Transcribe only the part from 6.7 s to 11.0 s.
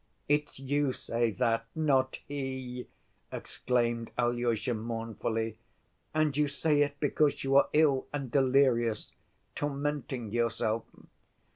it because you are ill and delirious, tormenting yourself."